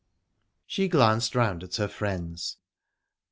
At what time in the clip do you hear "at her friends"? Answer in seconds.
1.63-2.57